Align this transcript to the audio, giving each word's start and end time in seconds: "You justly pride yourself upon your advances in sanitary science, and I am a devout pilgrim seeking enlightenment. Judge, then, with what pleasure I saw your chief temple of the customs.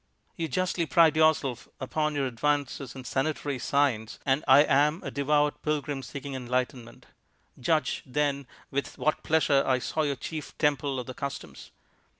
"You 0.35 0.47
justly 0.47 0.87
pride 0.87 1.15
yourself 1.15 1.67
upon 1.79 2.15
your 2.15 2.25
advances 2.25 2.95
in 2.95 3.03
sanitary 3.03 3.59
science, 3.59 4.17
and 4.25 4.43
I 4.47 4.63
am 4.63 5.03
a 5.03 5.11
devout 5.11 5.61
pilgrim 5.61 6.01
seeking 6.01 6.33
enlightenment. 6.33 7.05
Judge, 7.59 8.01
then, 8.03 8.47
with 8.71 8.97
what 8.97 9.21
pleasure 9.21 9.61
I 9.63 9.77
saw 9.77 10.01
your 10.01 10.15
chief 10.15 10.57
temple 10.57 10.99
of 10.99 11.05
the 11.05 11.13
customs. 11.13 11.69